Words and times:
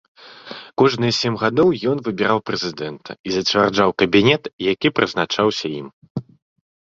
Кожныя 0.81 1.13
сем 1.17 1.33
гадоў 1.41 1.67
ён 1.91 1.97
выбіраў 2.07 2.39
прэзідэнта 2.51 3.11
і 3.29 3.35
зацвярджаў 3.35 3.89
кабінет, 4.03 4.43
які 4.71 4.87
прызначаўся 5.01 5.65
ім. 5.79 5.87